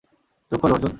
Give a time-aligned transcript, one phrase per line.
[0.51, 0.89] চোখ খোলো, অর্জুন!